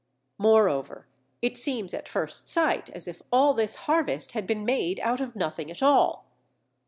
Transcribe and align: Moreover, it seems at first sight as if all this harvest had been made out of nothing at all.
Moreover, 0.39 1.05
it 1.43 1.57
seems 1.57 1.93
at 1.93 2.07
first 2.09 2.47
sight 2.49 2.89
as 2.89 3.07
if 3.07 3.21
all 3.31 3.53
this 3.53 3.75
harvest 3.85 4.31
had 4.31 4.47
been 4.47 4.65
made 4.65 4.99
out 5.01 5.21
of 5.21 5.35
nothing 5.35 5.69
at 5.69 5.83
all. 5.83 6.25